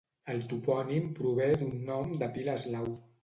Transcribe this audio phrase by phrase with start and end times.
[0.35, 2.91] El topònim prové d'un nom de pila eslau.